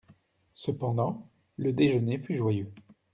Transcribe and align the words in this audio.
Cependant, 0.55 1.29
le 1.57 1.73
déjeuner 1.73 2.17
fut 2.17 2.33
joyeux. 2.35 2.71